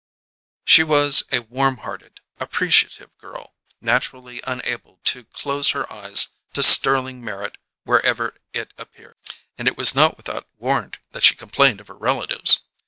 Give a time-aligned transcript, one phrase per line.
[0.65, 7.23] She was a warm hearted, appreciative girl, naturally unable to close her eyes to sterling
[7.23, 9.17] merit wherever it appeared:
[9.59, 12.61] and it was not without warrant that she complained of her relatives.